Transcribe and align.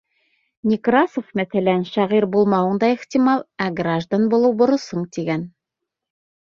Некрасов, 0.69 1.27
мәҫәлән, 1.41 1.83
шағир 1.91 2.27
булмауың 2.37 2.81
да 2.85 2.91
ихтимал, 2.97 3.47
ә 3.69 3.71
граждан 3.83 4.29
булыу— 4.35 4.59
бурысың, 4.65 5.09
тигән. 5.17 5.49